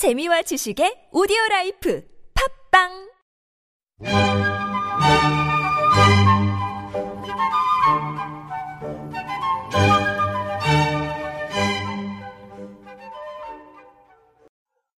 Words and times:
재미와 0.00 0.40
지식의 0.40 1.10
audio 1.12 1.36
life 1.50 2.02
팟빵 2.70 3.10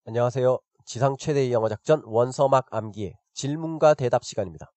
안녕하세요. 0.06 0.60
지상 0.84 1.16
최대의 1.16 1.50
영어 1.50 1.68
작전 1.68 2.02
원서막 2.04 2.68
암기의 2.70 3.16
질문과 3.34 3.94
대답 3.94 4.22
시간입니다. 4.22 4.70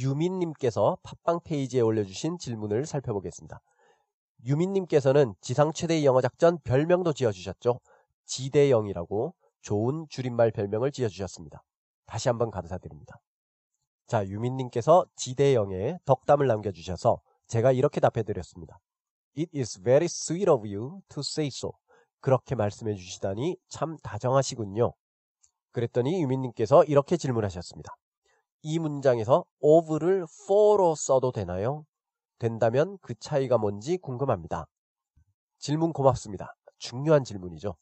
유민 0.00 0.40
님께서 0.40 0.98
팟빵 1.04 1.42
페이지에 1.44 1.80
올려 1.80 2.02
주신 2.02 2.38
질문을 2.38 2.86
살펴보겠습니다. 2.86 3.60
유민 4.46 4.72
님께서는 4.72 5.34
지상 5.40 5.72
최대의 5.72 6.04
영어 6.04 6.20
작전 6.20 6.58
별명도 6.64 7.12
지어 7.12 7.30
주셨죠. 7.30 7.78
지대영이라고 8.30 9.34
좋은 9.60 10.06
줄임말 10.08 10.52
별명을 10.52 10.92
지어주셨습니다. 10.92 11.62
다시 12.06 12.28
한번 12.28 12.50
감사드립니다. 12.50 13.16
자, 14.06 14.24
유민님께서 14.24 15.04
지대영에 15.16 15.98
덕담을 16.04 16.46
남겨주셔서 16.46 17.20
제가 17.48 17.72
이렇게 17.72 18.00
답해드렸습니다. 18.00 18.78
It 19.36 19.58
is 19.58 19.80
very 19.82 20.04
sweet 20.04 20.48
of 20.48 20.66
you 20.66 21.00
to 21.08 21.20
say 21.20 21.48
so. 21.48 21.72
그렇게 22.20 22.54
말씀해 22.54 22.94
주시다니 22.94 23.56
참 23.68 23.96
다정하시군요. 24.02 24.92
그랬더니 25.72 26.22
유민님께서 26.22 26.84
이렇게 26.84 27.16
질문하셨습니다. 27.16 27.92
이 28.62 28.78
문장에서 28.78 29.44
of를 29.60 30.26
for로 30.44 30.94
써도 30.94 31.32
되나요? 31.32 31.84
된다면 32.38 32.96
그 33.00 33.14
차이가 33.14 33.58
뭔지 33.58 33.98
궁금합니다. 33.98 34.66
질문 35.58 35.92
고맙습니다. 35.92 36.54
중요한 36.78 37.24
질문이죠. 37.24 37.74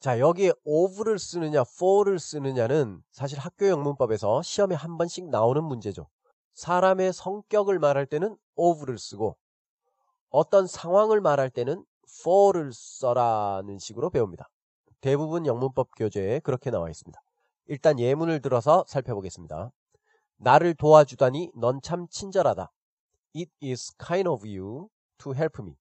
자, 0.00 0.18
여기에 0.18 0.52
of를 0.64 1.18
쓰느냐, 1.18 1.62
for를 1.62 2.18
쓰느냐는 2.18 3.02
사실 3.10 3.38
학교 3.38 3.68
영문법에서 3.68 4.42
시험에 4.42 4.74
한 4.74 4.98
번씩 4.98 5.30
나오는 5.30 5.64
문제죠. 5.64 6.08
사람의 6.54 7.12
성격을 7.12 7.78
말할 7.78 8.06
때는 8.06 8.36
of를 8.54 8.98
쓰고 8.98 9.36
어떤 10.28 10.66
상황을 10.66 11.20
말할 11.20 11.50
때는 11.50 11.84
for를 12.20 12.72
써라는 12.72 13.78
식으로 13.78 14.10
배웁니다. 14.10 14.48
대부분 15.00 15.46
영문법 15.46 15.90
교재에 15.96 16.40
그렇게 16.40 16.70
나와 16.70 16.90
있습니다. 16.90 17.20
일단 17.66 17.98
예문을 17.98 18.40
들어서 18.42 18.84
살펴보겠습니다. 18.86 19.70
나를 20.36 20.74
도와주다니 20.74 21.52
넌 21.56 21.80
참 21.82 22.06
친절하다. 22.08 22.70
It 23.36 23.50
is 23.62 23.94
kind 23.98 24.28
of 24.28 24.46
you 24.46 24.88
to 25.18 25.32
help 25.32 25.62
me. 25.62 25.76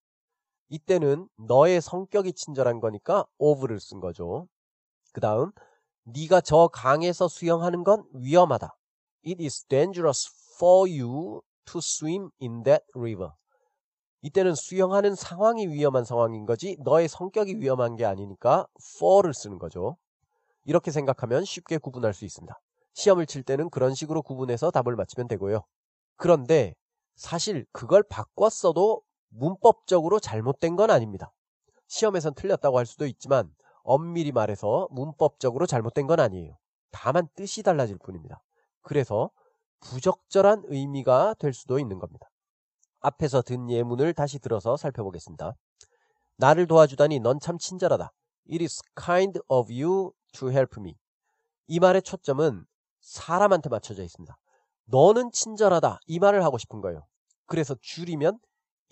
이때는 0.69 1.27
너의 1.37 1.81
성격이 1.81 2.33
친절한 2.33 2.79
거니까 2.79 3.25
of를 3.37 3.79
쓴 3.79 3.99
거죠. 3.99 4.47
그 5.13 5.21
다음 5.21 5.51
네가 6.03 6.41
저 6.41 6.67
강에서 6.67 7.27
수영하는 7.27 7.83
건 7.83 8.03
위험하다. 8.13 8.75
It 9.25 9.43
is 9.43 9.65
dangerous 9.65 10.29
for 10.57 10.89
you 10.89 11.41
to 11.65 11.79
swim 11.79 12.29
in 12.41 12.63
that 12.63 12.83
river. 12.95 13.31
이때는 14.21 14.55
수영하는 14.55 15.15
상황이 15.15 15.67
위험한 15.67 16.05
상황인 16.05 16.45
거지 16.45 16.77
너의 16.79 17.07
성격이 17.07 17.59
위험한 17.59 17.95
게 17.95 18.05
아니니까 18.05 18.67
for를 18.97 19.33
쓰는 19.33 19.59
거죠. 19.59 19.97
이렇게 20.65 20.91
생각하면 20.91 21.43
쉽게 21.43 21.77
구분할 21.77 22.13
수 22.13 22.23
있습니다. 22.25 22.57
시험을 22.93 23.25
칠 23.25 23.43
때는 23.43 23.69
그런 23.69 23.93
식으로 23.93 24.21
구분해서 24.21 24.71
답을 24.71 24.95
맞히면 24.95 25.27
되고요. 25.27 25.63
그런데 26.15 26.73
사실 27.15 27.65
그걸 27.71 28.03
바꿨어도 28.03 29.01
문법적으로 29.35 30.19
잘못된 30.19 30.75
건 30.75 30.91
아닙니다. 30.91 31.33
시험에선 31.87 32.33
틀렸다고 32.35 32.77
할 32.77 32.85
수도 32.85 33.05
있지만 33.05 33.53
엄밀히 33.83 34.31
말해서 34.31 34.87
문법적으로 34.91 35.65
잘못된 35.65 36.07
건 36.07 36.19
아니에요. 36.19 36.57
다만 36.91 37.27
뜻이 37.35 37.63
달라질 37.63 37.97
뿐입니다. 37.97 38.41
그래서 38.81 39.29
부적절한 39.81 40.63
의미가 40.67 41.35
될 41.39 41.53
수도 41.53 41.79
있는 41.79 41.99
겁니다. 41.99 42.29
앞에서 43.01 43.41
든 43.41 43.69
예문을 43.69 44.13
다시 44.13 44.39
들어서 44.39 44.77
살펴보겠습니다. 44.77 45.53
나를 46.37 46.67
도와주다니 46.67 47.19
넌 47.19 47.39
참 47.39 47.57
친절하다. 47.57 48.11
It 48.49 48.63
is 48.63 48.81
kind 48.99 49.39
of 49.49 49.71
you 49.71 50.11
to 50.33 50.49
help 50.49 50.79
me. 50.79 50.95
이 51.67 51.79
말의 51.79 52.01
초점은 52.01 52.65
사람한테 53.01 53.69
맞춰져 53.69 54.03
있습니다. 54.03 54.37
너는 54.85 55.31
친절하다. 55.31 55.99
이 56.07 56.19
말을 56.19 56.43
하고 56.43 56.57
싶은 56.57 56.81
거예요. 56.81 57.05
그래서 57.45 57.75
줄이면 57.81 58.39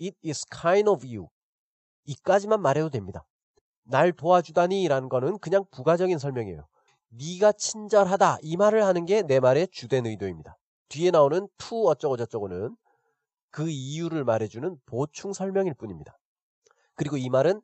It 0.02 0.16
is 0.26 0.44
kind 0.50 0.90
of 0.90 1.06
you. 1.06 1.28
이까지만 2.04 2.60
말해도 2.60 2.90
됩니다. 2.90 3.24
날 3.84 4.12
도와주다니 4.12 4.88
라는 4.88 5.08
거는 5.08 5.38
그냥 5.38 5.64
부가적인 5.70 6.18
설명이에요. 6.18 6.66
네가 7.10 7.52
친절하다 7.52 8.38
이 8.42 8.56
말을 8.56 8.84
하는 8.84 9.04
게 9.06 9.22
내 9.22 9.38
말의 9.38 9.68
주된 9.70 10.06
의도입니다. 10.06 10.56
뒤에 10.88 11.10
나오는 11.10 11.48
to 11.58 11.86
어쩌고 11.88 12.16
저쩌고는 12.16 12.76
그 13.50 13.68
이유를 13.68 14.24
말해주는 14.24 14.78
보충 14.86 15.32
설명일 15.32 15.74
뿐입니다. 15.74 16.18
그리고 16.94 17.16
이 17.16 17.28
말은 17.28 17.60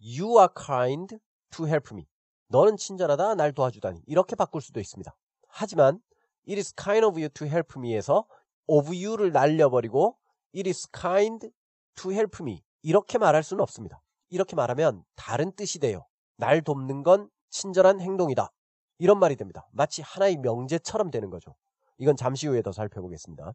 You 0.00 0.38
are 0.38 0.48
kind 0.56 1.18
to 1.50 1.66
help 1.66 1.88
me. 1.92 2.06
너는 2.48 2.76
친절하다, 2.76 3.34
날 3.34 3.52
도와주다니. 3.52 4.02
이렇게 4.06 4.36
바꿀 4.36 4.62
수도 4.62 4.80
있습니다. 4.80 5.14
하지만 5.48 6.00
It 6.48 6.56
is 6.58 6.72
kind 6.74 7.04
of 7.04 7.18
you 7.18 7.28
to 7.30 7.46
help 7.46 7.74
me에서 7.76 8.26
of 8.66 8.88
you를 8.94 9.32
날려버리고 9.32 10.16
It 10.54 10.68
is 10.68 10.88
kind 10.92 11.50
to 11.98 12.12
help 12.12 12.38
me. 12.40 12.62
이렇게 12.82 13.18
말할 13.18 13.42
수는 13.42 13.62
없습니다. 13.62 14.00
이렇게 14.30 14.56
말하면 14.56 15.04
다른 15.16 15.52
뜻이 15.52 15.78
돼요. 15.78 16.06
날 16.36 16.62
돕는 16.62 17.02
건 17.02 17.28
친절한 17.50 18.00
행동이다. 18.00 18.50
이런 18.98 19.18
말이 19.18 19.36
됩니다. 19.36 19.66
마치 19.72 20.02
하나의 20.02 20.36
명제처럼 20.38 21.10
되는 21.10 21.30
거죠. 21.30 21.54
이건 21.98 22.16
잠시 22.16 22.46
후에 22.46 22.62
더 22.62 22.72
살펴보겠습니다. 22.72 23.52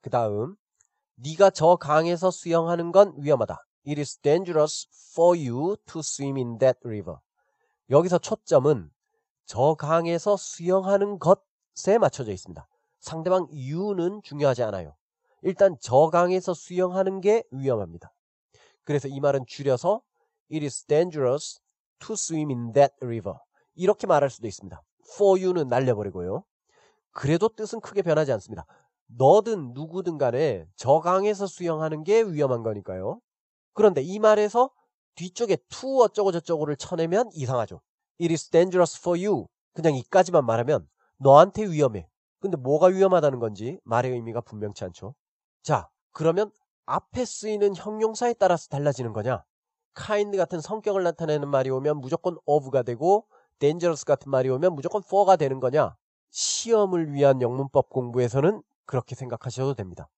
그 0.00 0.10
다음 0.10 0.56
네가 1.16 1.50
저 1.50 1.76
강에서 1.76 2.30
수영하는 2.30 2.92
건 2.92 3.14
위험하다. 3.18 3.58
It 3.86 4.00
is 4.00 4.18
dangerous 4.18 4.86
for 5.12 5.36
you 5.36 5.76
to 5.86 6.00
swim 6.00 6.36
in 6.36 6.58
that 6.58 6.78
river. 6.84 7.18
여기서 7.90 8.18
초점은 8.18 8.90
저 9.44 9.74
강에서 9.74 10.36
수영하는 10.36 11.18
것에 11.18 11.98
맞춰져 11.98 12.32
있습니다. 12.32 12.66
상대방 13.00 13.48
you는 13.50 14.22
중요하지 14.22 14.62
않아요. 14.62 14.94
일단 15.42 15.76
저 15.80 16.08
강에서 16.08 16.54
수영하는 16.54 17.20
게 17.20 17.44
위험합니다. 17.50 18.12
그래서 18.84 19.08
이 19.08 19.20
말은 19.20 19.44
줄여서 19.46 20.02
It 20.52 20.64
is 20.64 20.84
dangerous 20.84 21.60
to 22.00 22.14
swim 22.14 22.50
in 22.50 22.72
that 22.72 22.94
river. 23.00 23.38
이렇게 23.74 24.06
말할 24.06 24.30
수도 24.30 24.46
있습니다. 24.46 24.82
for 25.14 25.40
you는 25.40 25.68
날려버리고요. 25.68 26.44
그래도 27.10 27.48
뜻은 27.48 27.80
크게 27.80 28.02
변하지 28.02 28.32
않습니다. 28.32 28.66
너든 29.06 29.72
누구든 29.74 30.18
간에 30.18 30.64
저 30.76 31.00
강에서 31.00 31.46
수영하는 31.46 32.04
게 32.04 32.22
위험한 32.22 32.62
거니까요. 32.62 33.20
그런데 33.74 34.02
이 34.02 34.18
말에서 34.18 34.70
뒤쪽에 35.14 35.56
to 35.68 36.02
어쩌고 36.02 36.32
저쩌고를 36.32 36.76
쳐내면 36.76 37.30
이상하죠. 37.32 37.80
It 38.20 38.32
is 38.32 38.48
dangerous 38.48 38.98
for 38.98 39.18
you. 39.18 39.46
그냥 39.74 39.94
이까지만 39.94 40.46
말하면 40.46 40.88
너한테 41.18 41.64
위험해. 41.66 42.08
근데 42.40 42.56
뭐가 42.56 42.88
위험하다는 42.88 43.38
건지 43.38 43.78
말의 43.84 44.12
의미가 44.12 44.40
분명치 44.42 44.84
않죠. 44.84 45.14
자, 45.62 45.88
그러면 46.12 46.50
앞에 46.86 47.24
쓰이는 47.24 47.74
형용사에 47.76 48.34
따라서 48.34 48.68
달라지는 48.68 49.12
거냐? 49.12 49.44
kind 49.94 50.36
같은 50.36 50.60
성격을 50.60 51.02
나타내는 51.02 51.48
말이 51.48 51.70
오면 51.70 51.98
무조건 51.98 52.36
of가 52.46 52.82
되고 52.82 53.26
dangerous 53.58 54.04
같은 54.04 54.30
말이 54.30 54.48
오면 54.48 54.74
무조건 54.74 55.02
for가 55.04 55.36
되는 55.36 55.60
거냐? 55.60 55.96
시험을 56.30 57.12
위한 57.12 57.42
영문법 57.42 57.90
공부에서는 57.90 58.62
그렇게 58.86 59.14
생각하셔도 59.14 59.74
됩니다. 59.74 60.08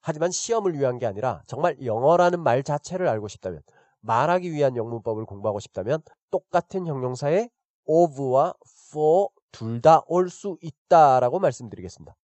하지만 0.00 0.30
시험을 0.32 0.74
위한 0.78 0.98
게 0.98 1.06
아니라 1.06 1.42
정말 1.46 1.76
영어라는 1.84 2.40
말 2.40 2.62
자체를 2.64 3.06
알고 3.08 3.28
싶다면 3.28 3.62
말하기 4.00 4.52
위한 4.52 4.76
영문법을 4.76 5.24
공부하고 5.24 5.60
싶다면 5.60 6.02
똑같은 6.30 6.86
형용사에 6.86 7.48
of와 7.84 8.54
for 8.90 9.28
둘 9.52 9.80
다 9.80 10.02
올 10.08 10.28
수 10.28 10.56
있다라고 10.60 11.38
말씀드리겠습니다. 11.38 12.14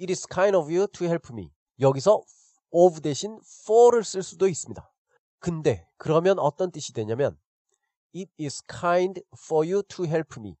It 0.00 0.10
is 0.10 0.26
kind 0.26 0.56
of 0.56 0.72
you 0.72 0.86
to 0.88 1.06
help 1.06 1.28
me. 1.32 1.52
여기서 1.80 2.22
of 2.70 3.00
대신 3.00 3.38
for를 3.64 4.04
쓸 4.04 4.22
수도 4.22 4.48
있습니다. 4.48 4.90
근데 5.38 5.86
그러면 5.96 6.38
어떤 6.38 6.70
뜻이 6.70 6.92
되냐면 6.92 7.38
It 8.14 8.30
is 8.40 8.62
kind 8.66 9.22
for 9.38 9.66
you 9.66 9.82
to 9.82 10.06
help 10.06 10.38
me. 10.38 10.56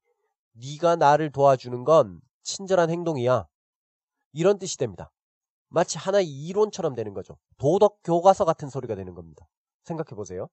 네가 0.52 0.96
나를 0.96 1.30
도와주는 1.32 1.84
건 1.84 2.20
친절한 2.42 2.90
행동이야. 2.90 3.46
이런 4.32 4.58
뜻이 4.58 4.76
됩니다. 4.76 5.10
마치 5.68 5.98
하나의 5.98 6.26
이론처럼 6.26 6.94
되는 6.94 7.14
거죠. 7.14 7.38
도덕 7.58 8.00
교과서 8.04 8.44
같은 8.44 8.68
소리가 8.68 8.94
되는 8.94 9.14
겁니다. 9.14 9.48
생각해 9.84 10.14
보세요. 10.14 10.48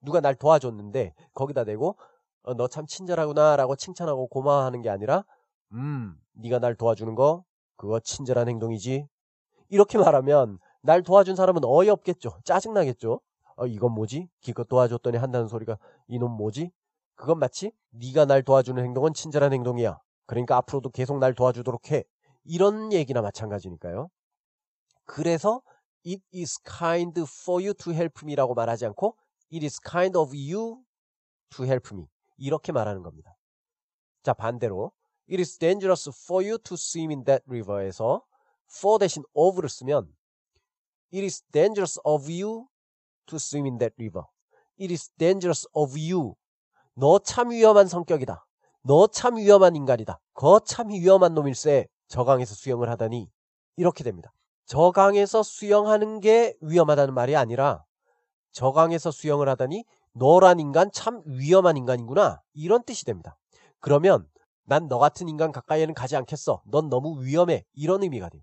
누가 0.00 0.20
날 0.20 0.34
도와줬는데 0.34 1.14
거기다 1.34 1.64
대고 1.64 1.98
어, 2.42 2.54
너참 2.54 2.86
친절하구나라고 2.86 3.76
칭찬하고 3.76 4.28
고마워하는 4.28 4.80
게 4.80 4.88
아니라 4.88 5.24
음, 5.72 6.18
네가 6.32 6.58
날 6.60 6.74
도와주는 6.74 7.14
거 7.14 7.44
그거 7.76 8.00
친절한 8.00 8.48
행동이지. 8.48 9.06
이렇게 9.68 9.98
말하면 9.98 10.58
날 10.82 11.02
도와준 11.02 11.36
사람은 11.36 11.64
어이없겠죠. 11.64 12.40
짜증나겠죠. 12.44 13.20
어, 13.56 13.66
이건 13.66 13.92
뭐지? 13.92 14.28
기껏 14.40 14.68
도와줬더니 14.68 15.16
한다는 15.18 15.48
소리가 15.48 15.78
이놈 16.06 16.32
뭐지? 16.36 16.70
그건 17.16 17.38
마치 17.38 17.72
네가 17.90 18.26
날 18.26 18.42
도와주는 18.42 18.82
행동은 18.82 19.12
친절한 19.12 19.52
행동이야. 19.52 19.98
그러니까 20.26 20.56
앞으로도 20.58 20.90
계속 20.90 21.18
날 21.18 21.34
도와주도록 21.34 21.90
해. 21.90 22.04
이런 22.44 22.92
얘기나 22.92 23.20
마찬가지니까요. 23.20 24.08
그래서 25.04 25.62
it 26.06 26.22
is 26.32 26.58
kind 26.62 27.20
for 27.20 27.62
you 27.62 27.74
to 27.74 27.92
help 27.92 28.20
me라고 28.22 28.54
말하지 28.54 28.86
않고 28.86 29.16
it 29.52 29.64
is 29.64 29.80
kind 29.80 30.16
of 30.16 30.30
you 30.36 30.78
to 31.50 31.64
help 31.64 31.92
me. 31.92 32.06
이렇게 32.36 32.70
말하는 32.70 33.02
겁니다. 33.02 33.36
자, 34.22 34.32
반대로 34.32 34.92
it 35.28 35.40
is 35.40 35.58
dangerous 35.58 36.08
for 36.24 36.44
you 36.44 36.58
to 36.58 36.74
swim 36.74 37.10
in 37.10 37.24
that 37.24 37.42
river에서 37.48 38.22
for 38.72 38.98
대신 38.98 39.22
of를 39.34 39.68
쓰면 39.68 40.08
it 41.12 41.24
is 41.24 41.42
dangerous 41.52 41.98
of 42.04 42.30
you 42.30 42.66
to 43.26 43.36
swim 43.36 43.66
in 43.66 43.78
that 43.78 43.94
river. 43.98 44.24
it 44.80 44.92
is 44.92 45.10
dangerous 45.18 45.66
of 45.74 45.98
you. 45.98 46.34
너 46.94 47.18
참 47.18 47.50
위험한 47.50 47.86
성격이다. 47.88 48.44
너 48.82 49.06
참 49.08 49.36
위험한 49.36 49.76
인간이다. 49.76 50.20
거 50.34 50.60
참 50.60 50.90
위험한 50.90 51.34
놈일세. 51.34 51.86
저강에서 52.08 52.54
수영을 52.54 52.88
하다니 52.90 53.28
이렇게 53.76 54.02
됩니다. 54.04 54.32
저강에서 54.66 55.42
수영하는 55.42 56.20
게 56.20 56.54
위험하다는 56.60 57.14
말이 57.14 57.36
아니라 57.36 57.84
저강에서 58.52 59.10
수영을 59.10 59.48
하다니 59.48 59.84
너란 60.12 60.58
인간 60.60 60.90
참 60.92 61.22
위험한 61.26 61.76
인간이구나 61.76 62.40
이런 62.54 62.82
뜻이 62.84 63.04
됩니다. 63.04 63.38
그러면 63.80 64.26
난 64.64 64.88
너 64.88 64.98
같은 64.98 65.28
인간 65.28 65.52
가까이에는 65.52 65.94
가지 65.94 66.16
않겠어. 66.16 66.62
넌 66.66 66.88
너무 66.88 67.22
위험해. 67.22 67.64
이런 67.74 68.02
의미가 68.02 68.28
돼요. 68.28 68.42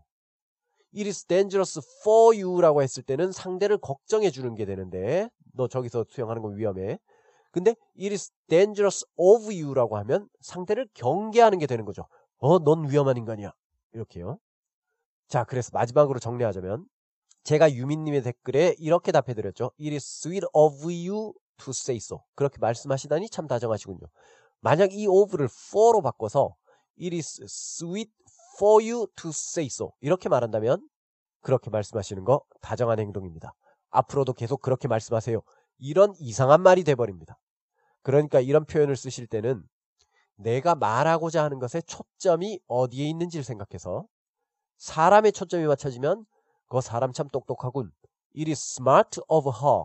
It 0.95 1.07
is 1.07 1.25
dangerous 1.25 1.79
for 2.01 2.35
you라고 2.35 2.81
했을 2.81 3.03
때는 3.03 3.31
상대를 3.31 3.77
걱정해 3.79 4.29
주는 4.31 4.55
게 4.55 4.65
되는데 4.65 5.29
너 5.53 5.67
저기서 5.67 6.05
수영하는 6.09 6.41
거 6.41 6.49
위험해. 6.49 6.99
근데 7.51 7.75
it 7.97 8.11
is 8.11 8.31
dangerous 8.47 9.05
of 9.17 9.45
you라고 9.45 9.97
하면 9.97 10.29
상대를 10.41 10.87
경계하는 10.93 11.59
게 11.59 11.67
되는 11.67 11.85
거죠. 11.85 12.07
어, 12.37 12.59
넌 12.59 12.89
위험한 12.89 13.17
인간이야. 13.17 13.53
이렇게요. 13.93 14.39
자, 15.27 15.43
그래서 15.43 15.71
마지막으로 15.73 16.19
정리하자면 16.19 16.85
제가 17.43 17.73
유민님의 17.73 18.23
댓글에 18.23 18.75
이렇게 18.77 19.11
답해드렸죠. 19.11 19.71
It 19.79 19.93
is 19.93 20.03
sweet 20.03 20.45
of 20.53 20.83
you 20.83 21.33
to 21.57 21.71
say 21.71 21.97
so. 21.97 22.19
그렇게 22.35 22.57
말씀하시다니 22.59 23.29
참 23.29 23.47
다정하시군요. 23.47 24.07
만약 24.61 24.93
이 24.93 25.07
of를 25.07 25.45
for로 25.45 26.01
바꿔서 26.01 26.55
It 26.99 27.15
is 27.15 27.41
sweet 27.43 28.11
for 28.55 28.83
you 28.83 29.07
to 29.15 29.29
say 29.29 29.67
so. 29.67 29.91
이렇게 30.01 30.29
말한다면 30.29 30.87
그렇게 31.41 31.69
말씀하시는 31.69 32.23
거 32.23 32.41
다정한 32.61 32.99
행동입니다. 32.99 33.53
앞으로도 33.91 34.33
계속 34.33 34.61
그렇게 34.61 34.87
말씀하세요. 34.87 35.41
이런 35.77 36.13
이상한 36.19 36.61
말이 36.61 36.83
돼버립니다. 36.83 37.37
그러니까 38.01 38.39
이런 38.39 38.65
표현을 38.65 38.95
쓰실 38.95 39.27
때는 39.27 39.63
내가 40.35 40.75
말하고자 40.75 41.43
하는 41.43 41.59
것의 41.59 41.83
초점이 41.85 42.59
어디에 42.67 43.07
있는지를 43.07 43.43
생각해서 43.43 44.05
사람의 44.77 45.31
초점이 45.31 45.65
맞춰지면 45.65 46.25
그 46.67 46.81
사람 46.81 47.13
참 47.13 47.29
똑똑하군. 47.29 47.91
It 48.37 48.49
is 48.49 48.59
smart 48.79 49.21
of 49.27 49.49
her. 49.49 49.83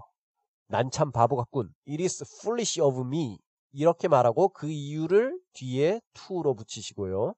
난 0.66 0.90
참 0.90 1.12
바보 1.12 1.36
같군. 1.36 1.72
It 1.88 2.02
is 2.02 2.24
foolish 2.40 2.80
of 2.80 3.00
me. 3.00 3.38
이렇게 3.72 4.08
말하고 4.08 4.48
그 4.48 4.68
이유를 4.68 5.40
뒤에 5.52 6.00
to로 6.12 6.54
붙이시고요. 6.54 7.34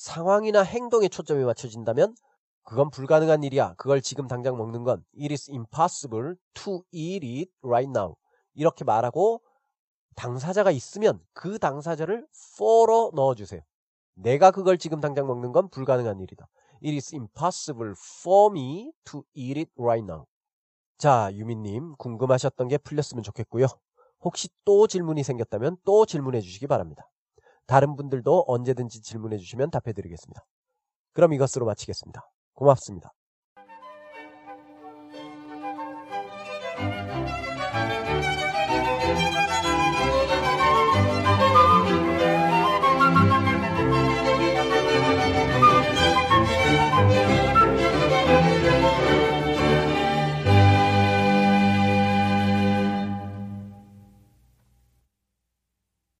상황이나 0.00 0.62
행동에 0.62 1.08
초점이 1.08 1.44
맞춰진다면 1.44 2.14
그건 2.62 2.88
불가능한 2.88 3.42
일이야. 3.42 3.74
그걸 3.74 4.00
지금 4.00 4.26
당장 4.26 4.56
먹는 4.56 4.82
건 4.82 5.04
It 5.14 5.30
is 5.30 5.50
impossible 5.50 6.36
to 6.54 6.82
eat 6.90 7.26
it 7.26 7.50
right 7.62 7.90
now. 7.90 8.14
이렇게 8.54 8.82
말하고 8.82 9.42
당사자가 10.16 10.70
있으면 10.70 11.20
그 11.34 11.58
당사자를 11.58 12.26
for로 12.34 13.12
넣어주세요. 13.14 13.60
내가 14.14 14.50
그걸 14.50 14.78
지금 14.78 15.00
당장 15.00 15.26
먹는 15.26 15.52
건 15.52 15.68
불가능한 15.68 16.18
일이다. 16.20 16.48
It 16.82 16.94
is 16.94 17.14
impossible 17.14 17.92
for 18.22 18.50
me 18.50 18.92
to 19.04 19.22
eat 19.34 19.60
it 19.60 19.70
right 19.78 20.02
now. 20.02 20.24
자, 20.96 21.30
유민님 21.34 21.96
궁금하셨던 21.98 22.68
게 22.68 22.78
풀렸으면 22.78 23.22
좋겠고요. 23.22 23.66
혹시 24.20 24.48
또 24.64 24.86
질문이 24.86 25.22
생겼다면 25.24 25.76
또 25.84 26.06
질문해 26.06 26.40
주시기 26.40 26.66
바랍니다. 26.66 27.10
다른 27.70 27.94
분들도 27.94 28.46
언제든지 28.48 29.00
질문해 29.00 29.38
주시면 29.38 29.70
답해 29.70 29.92
드리겠습니다. 29.92 30.44
그럼 31.12 31.32
이것으로 31.32 31.66
마치겠습니다. 31.66 32.28
고맙습니다. 32.54 33.12